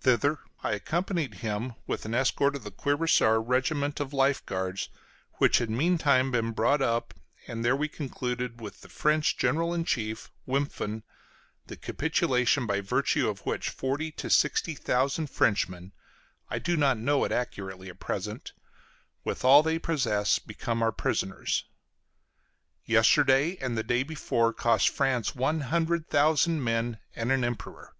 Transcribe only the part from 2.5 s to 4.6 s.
of the cuirassier regiment of life